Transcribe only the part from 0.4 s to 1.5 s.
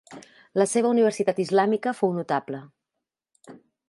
La seva universitat